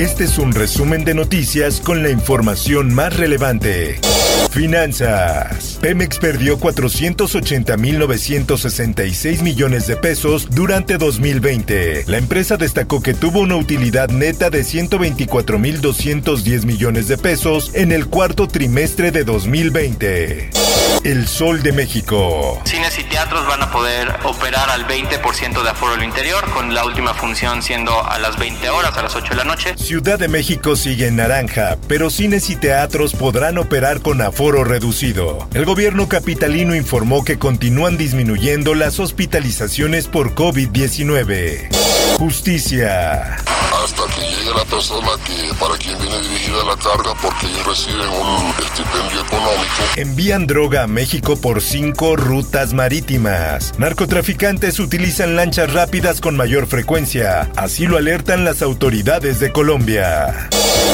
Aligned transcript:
Este 0.00 0.24
es 0.24 0.38
un 0.38 0.52
resumen 0.54 1.04
de 1.04 1.12
noticias 1.12 1.82
con 1.82 2.02
la 2.02 2.08
información 2.08 2.94
más 2.94 3.18
relevante. 3.18 4.00
Finanzas. 4.50 5.76
Pemex 5.82 6.18
perdió 6.18 6.58
480.966 6.58 9.42
millones 9.42 9.86
de 9.86 9.96
pesos 9.96 10.48
durante 10.50 10.96
2020. 10.96 12.04
La 12.06 12.16
empresa 12.16 12.56
destacó 12.56 13.02
que 13.02 13.12
tuvo 13.12 13.40
una 13.40 13.56
utilidad 13.56 14.08
neta 14.08 14.48
de 14.48 14.62
124.210 14.62 16.64
millones 16.64 17.06
de 17.06 17.18
pesos 17.18 17.74
en 17.74 17.92
el 17.92 18.06
cuarto 18.06 18.48
trimestre 18.48 19.10
de 19.10 19.24
2020. 19.24 20.48
El 21.04 21.28
Sol 21.28 21.62
de 21.62 21.72
México. 21.72 22.60
Cines 22.64 22.98
y 22.98 23.04
teatros 23.04 23.46
van 23.46 23.62
a 23.62 23.70
poder 23.70 24.14
operar 24.24 24.68
al 24.68 24.86
20% 24.86 25.62
de 25.62 25.70
aforo 25.70 25.94
al 25.94 26.04
interior, 26.04 26.44
con 26.50 26.74
la 26.74 26.84
última 26.84 27.14
función 27.14 27.62
siendo 27.62 28.06
a 28.06 28.18
las 28.18 28.38
20 28.38 28.68
horas, 28.68 28.94
a 28.98 29.02
las 29.02 29.16
8 29.16 29.30
de 29.30 29.36
la 29.36 29.44
noche. 29.44 29.72
Ciudad 29.90 30.20
de 30.20 30.28
México 30.28 30.76
sigue 30.76 31.08
en 31.08 31.16
naranja, 31.16 31.76
pero 31.88 32.10
cines 32.10 32.48
y 32.48 32.54
teatros 32.54 33.12
podrán 33.12 33.58
operar 33.58 34.02
con 34.02 34.22
aforo 34.22 34.62
reducido. 34.62 35.48
El 35.52 35.64
gobierno 35.64 36.08
capitalino 36.08 36.76
informó 36.76 37.24
que 37.24 37.40
continúan 37.40 37.98
disminuyendo 37.98 38.76
las 38.76 39.00
hospitalizaciones 39.00 40.06
por 40.06 40.36
COVID-19. 40.36 41.74
Justicia. 42.18 43.34
Hasta 43.34 44.02
que 44.14 44.20
llegue 44.20 44.54
la 44.56 44.64
persona 44.64 45.08
que 45.26 45.52
para 45.58 45.76
quien 45.76 45.98
viene 45.98 46.18
la 46.70 46.76
carga 46.76 47.14
porque 47.20 47.46
ellos 47.46 47.66
reciben 47.66 48.08
un 48.08 48.50
estipendio 48.64 49.20
económico. 49.22 49.82
Envían 49.96 50.46
droga 50.46 50.84
a 50.84 50.86
México 50.86 51.36
por 51.40 51.62
cinco 51.62 52.14
rutas 52.14 52.74
marítimas. 52.74 53.72
Narcotraficantes 53.78 54.78
utilizan 54.78 55.34
lanchas 55.34 55.72
rápidas 55.72 56.20
con 56.20 56.36
mayor 56.36 56.68
frecuencia. 56.68 57.50
Así 57.56 57.86
lo 57.86 57.96
alertan 57.96 58.44
las 58.44 58.62
autoridades 58.62 59.40
de 59.40 59.50
Colombia. 59.50 60.48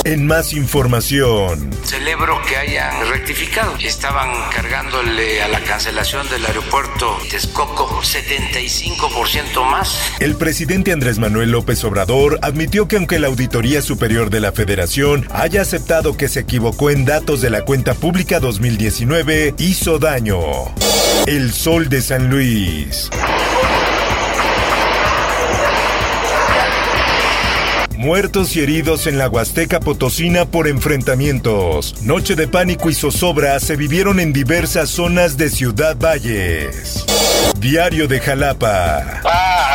En 0.05 0.27
más 0.27 0.53
información. 0.53 1.71
Celebro 1.85 2.41
que 2.49 2.57
hayan 2.57 3.09
rectificado. 3.09 3.75
Estaban 3.79 4.31
cargándole 4.51 5.43
a 5.43 5.49
la 5.49 5.61
cancelación 5.61 6.29
del 6.31 6.47
aeropuerto 6.47 7.19
Texcoco 7.31 8.01
75% 8.03 9.65
más. 9.71 10.01
El 10.21 10.37
presidente 10.37 10.93
Andrés 10.93 11.19
Manuel 11.19 11.51
López 11.51 11.85
Obrador 11.85 12.39
admitió 12.43 12.89
que 12.89 12.97
aunque 12.97 13.19
la 13.19 13.27
Auditoría 13.27 13.83
Superior 13.83 14.31
de 14.31 14.41
la 14.41 14.53
Federación 14.53 15.27
haya 15.33 15.66
aceptado 15.67 16.17
que 16.17 16.29
se 16.29 16.39
equivocó 16.39 16.91
en 16.91 17.05
datos 17.05 17.41
de 17.41 17.51
la 17.51 17.65
cuenta 17.65 17.95
pública 17.95 18.39
2019, 18.39 19.57
hizo 19.59 19.99
daño. 19.99 20.39
El 21.27 21.53
Sol 21.53 21.89
de 21.89 22.03
San 22.03 22.31
Luis. 22.31 23.11
Muertos 27.97 28.55
y 28.55 28.61
heridos 28.61 29.09
en 29.09 29.19
la 29.19 29.29
Huasteca 29.29 29.81
Potosina 29.81 30.45
por 30.45 30.69
enfrentamientos. 30.69 32.01
Noche 32.03 32.37
de 32.37 32.47
pánico 32.47 32.89
y 32.89 32.95
zozobra 32.95 33.59
se 33.59 33.75
vivieron 33.75 34.21
en 34.21 34.33
diversas 34.33 34.89
zonas 34.89 35.37
de 35.37 35.51
Ciudad 35.51 35.97
Valles. 35.97 37.05
Diario 37.59 38.07
de 38.07 38.21
Jalapa. 38.21 39.21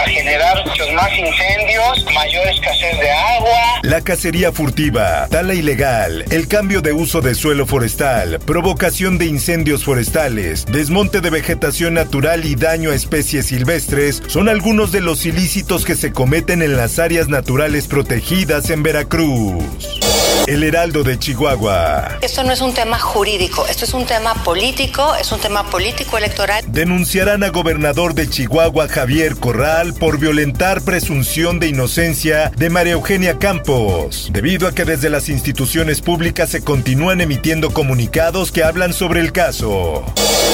A 0.02 0.10
generar 0.10 0.66
más 0.96 1.12
incendios, 1.12 2.06
mayor 2.12 2.48
escasez 2.48 3.00
de 3.00 3.12
agua. 3.12 3.80
La 3.84 4.02
cacería 4.02 4.52
furtiva, 4.52 5.28
tala 5.30 5.54
ilegal, 5.54 6.26
el 6.32 6.48
cambio 6.48 6.82
de 6.82 6.92
uso 6.92 7.22
de 7.22 7.36
suelo 7.36 7.68
forestal, 7.68 8.40
provocación 8.40 9.20
de 9.20 9.26
incendios 9.26 9.84
forestales, 9.84 10.66
desmonte 10.66 11.22
de 11.22 11.30
vegetación 11.30 11.94
natural 11.94 12.46
y 12.46 12.56
daño 12.56 12.90
a 12.90 12.96
especies 12.96 13.46
silvestres 13.48 14.24
son 14.26 14.50
algunos 14.50 14.92
de 14.92 15.02
los 15.02 15.26
ilícitos 15.28 15.86
que 15.86 15.96
se 15.96 16.12
cometen 16.12 16.64
en 16.64 16.78
las 16.78 16.98
áreas 16.98 17.28
naturales 17.28 17.88
protegidas 17.88 18.72
en 18.72 18.82
Veracruz. 18.82 20.11
El 20.48 20.64
Heraldo 20.64 21.04
de 21.04 21.20
Chihuahua. 21.20 22.18
Esto 22.22 22.44
no 22.44 22.52
es 22.52 22.62
un 22.62 22.74
tema 22.74 22.98
jurídico, 22.98 23.68
esto 23.68 23.86
es 23.86 23.94
un 23.94 24.06
tema 24.06 24.34
político, 24.44 25.14
es 25.16 25.32
un 25.32 25.40
tema 25.40 25.70
político 25.70 26.18
electoral. 26.18 26.64
Denunciarán 26.68 27.44
a 27.44 27.50
gobernador 27.50 28.16
de 28.16 28.28
Chihuahua 28.28 28.88
Javier 28.88 29.36
Corral 29.36 29.94
por 29.94 30.18
violentar 30.18 30.82
presunción 30.82 31.60
de 31.60 31.68
inocencia 31.68 32.52
de 32.58 32.70
María 32.72 32.94
Eugenia 32.94 33.38
Campos, 33.38 34.30
debido 34.34 34.68
a 34.68 34.74
que 34.74 34.84
desde 34.84 35.12
las 35.12 35.30
instituciones 35.30 36.02
públicas 36.02 36.50
se 36.50 36.64
continúan 36.64 37.22
emitiendo 37.22 37.72
comunicados 37.72 38.52
que 38.52 38.64
hablan 38.64 38.94
sobre 38.94 39.20
el 39.20 39.32
caso. 39.32 40.04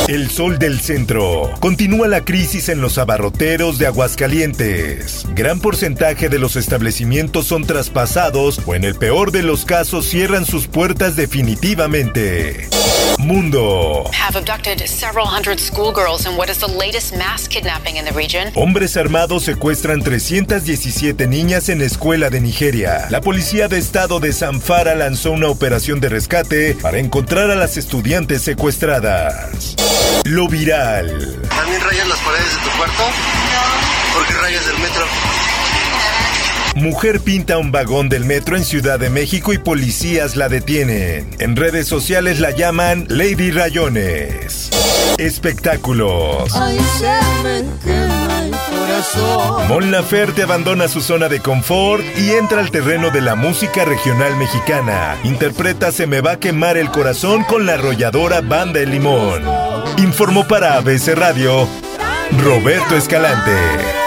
El 0.10 0.30
Sol 0.30 0.60
del 0.60 0.80
Centro. 0.80 1.50
Continúa 1.60 2.08
la 2.08 2.24
crisis 2.24 2.70
en 2.70 2.82
los 2.82 2.98
abarroteros 2.98 3.78
de 3.78 3.88
Aguascalientes. 3.88 5.26
Gran 5.34 5.60
porcentaje 5.60 6.30
de 6.30 6.40
los 6.40 6.56
establecimientos 6.56 7.48
son 7.48 7.66
traspasados 7.66 8.62
o 8.66 8.76
en 8.76 8.84
el 8.84 8.96
peor 8.96 9.32
de 9.32 9.44
los 9.44 9.66
casos 9.66 9.77
cierran 9.86 10.46
sus 10.46 10.68
puertas 10.68 11.16
definitivamente. 11.16 12.68
Mundo. 13.20 14.10
Have 14.12 14.36
abducted 14.36 14.88
several 14.88 15.26
hundred 15.28 15.60
schoolgirls 15.60 16.26
in 16.26 16.36
what 16.36 16.50
is 16.50 16.58
the 16.60 16.68
latest 16.68 17.16
mass 17.16 17.48
kidnapping 17.48 17.98
in 17.98 18.06
the 18.06 18.12
region. 18.12 18.52
Hombres 18.56 18.98
armados 18.98 19.44
secuestran 19.44 20.02
317 20.02 21.28
niñas 21.28 21.70
en 21.70 21.82
escuela 21.82 22.30
de 22.30 22.42
Nigeria. 22.42 23.08
La 23.12 23.22
policía 23.22 23.68
de 23.68 23.78
estado 23.78 24.20
de 24.20 24.34
Zamfara 24.34 24.96
lanzó 24.96 25.32
una 25.32 25.48
operación 25.50 26.00
de 26.00 26.10
rescate 26.10 26.76
para 26.82 26.98
encontrar 26.98 27.52
a 27.52 27.56
las 27.56 27.78
estudiantes 27.78 28.42
secuestradas. 28.42 29.76
Lo 30.26 30.48
viral. 30.48 31.40
¿También 31.50 31.82
rayas 31.82 32.08
las 32.08 32.20
paredes 32.20 32.52
de 32.52 32.70
tu 32.70 32.78
cuarto? 32.78 33.04
No. 33.04 34.14
¿Por 34.14 34.28
qué 34.28 34.34
rayas 34.42 34.66
del 34.66 34.80
metro? 34.80 35.06
Mujer 36.78 37.22
pinta 37.22 37.58
un 37.58 37.72
vagón 37.72 38.08
del 38.08 38.24
metro 38.24 38.56
en 38.56 38.64
Ciudad 38.64 39.00
de 39.00 39.10
México 39.10 39.52
y 39.52 39.58
policías 39.58 40.36
la 40.36 40.48
detienen. 40.48 41.28
En 41.40 41.56
redes 41.56 41.88
sociales 41.88 42.40
la 42.40 42.52
llaman 42.52 43.08
Lady 43.10 43.50
Rayones. 43.50 44.70
Espectáculos. 45.18 46.54
Mon 49.68 49.90
Laferte 49.90 50.44
abandona 50.44 50.88
su 50.88 51.02
zona 51.02 51.30
de 51.30 51.40
confort 51.40 52.04
y 52.16 52.34
entra 52.34 52.60
al 52.60 52.70
terreno 52.70 53.10
de 53.10 53.22
la 53.22 53.34
música 53.34 53.84
regional 53.84 54.36
mexicana. 54.36 55.18
Interpreta 55.24 55.92
Se 55.92 56.06
me 56.06 56.22
va 56.22 56.34
a 56.34 56.40
quemar 56.40 56.78
el 56.78 56.92
corazón 56.92 57.44
con 57.44 57.66
la 57.66 57.74
arrolladora 57.74 58.42
Banda 58.42 58.80
El 58.82 58.92
Limón. 58.92 59.42
Informó 59.98 60.48
para 60.48 60.76
ABC 60.76 61.16
Radio 61.16 61.68
Roberto 62.44 62.96
Escalante. 62.96 64.07